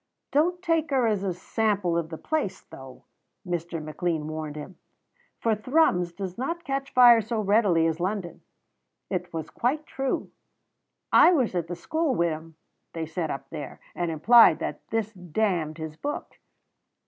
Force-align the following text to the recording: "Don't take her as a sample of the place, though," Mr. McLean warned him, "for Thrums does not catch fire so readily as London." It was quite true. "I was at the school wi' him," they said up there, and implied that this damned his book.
"Don't 0.31 0.63
take 0.63 0.89
her 0.89 1.05
as 1.05 1.21
a 1.23 1.31
sample 1.31 1.95
of 1.95 2.09
the 2.09 2.17
place, 2.17 2.61
though," 2.61 3.03
Mr. 3.45 3.79
McLean 3.79 4.25
warned 4.27 4.55
him, 4.55 4.77
"for 5.39 5.53
Thrums 5.53 6.11
does 6.11 6.39
not 6.39 6.63
catch 6.63 6.91
fire 6.91 7.21
so 7.21 7.39
readily 7.39 7.85
as 7.85 7.99
London." 7.99 8.41
It 9.11 9.31
was 9.31 9.51
quite 9.51 9.85
true. 9.85 10.31
"I 11.13 11.31
was 11.33 11.53
at 11.53 11.67
the 11.67 11.75
school 11.75 12.15
wi' 12.15 12.29
him," 12.31 12.55
they 12.93 13.05
said 13.05 13.29
up 13.29 13.51
there, 13.51 13.79
and 13.93 14.09
implied 14.09 14.57
that 14.57 14.81
this 14.87 15.13
damned 15.13 15.77
his 15.77 15.95
book. 15.97 16.39